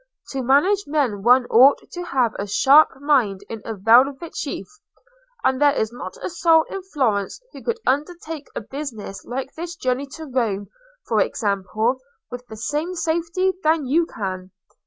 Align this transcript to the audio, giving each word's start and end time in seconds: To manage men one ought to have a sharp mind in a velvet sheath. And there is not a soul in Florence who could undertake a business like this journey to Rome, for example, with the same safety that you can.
To 0.31 0.41
manage 0.41 0.85
men 0.87 1.21
one 1.21 1.45
ought 1.51 1.77
to 1.91 2.01
have 2.05 2.33
a 2.39 2.47
sharp 2.47 2.99
mind 2.99 3.41
in 3.47 3.61
a 3.63 3.75
velvet 3.75 4.35
sheath. 4.35 4.79
And 5.43 5.61
there 5.61 5.73
is 5.75 5.93
not 5.93 6.17
a 6.23 6.29
soul 6.31 6.63
in 6.71 6.81
Florence 6.91 7.39
who 7.53 7.61
could 7.63 7.79
undertake 7.85 8.47
a 8.55 8.61
business 8.61 9.23
like 9.25 9.53
this 9.53 9.75
journey 9.75 10.07
to 10.15 10.25
Rome, 10.25 10.69
for 11.05 11.19
example, 11.21 11.99
with 12.31 12.47
the 12.47 12.57
same 12.57 12.95
safety 12.95 13.53
that 13.63 13.83
you 13.85 14.07
can. 14.07 14.49